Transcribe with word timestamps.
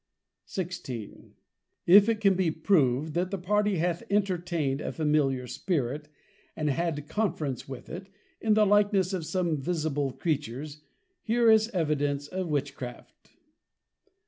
_XVI. 0.67 1.33
_If 1.87 2.09
it 2.09 2.21
can 2.21 2.33
be 2.33 2.49
proved, 2.49 3.13
that 3.13 3.29
the 3.29 3.37
party 3.37 3.75
hath 3.75 4.01
entertained 4.09 4.81
a 4.81 4.91
Familiar 4.91 5.45
Spirit, 5.45 6.09
and 6.55 6.71
had 6.71 7.07
Conference 7.07 7.67
with 7.69 7.87
it, 7.87 8.07
in 8.41 8.55
the 8.55 8.65
likeness 8.65 9.13
of 9.13 9.27
some 9.27 9.57
visible 9.57 10.11
Creatures; 10.11 10.81
here 11.21 11.51
is 11.51 11.69
Evidence 11.69 12.27
of 12.27 12.47
witchcraft. 12.49 13.33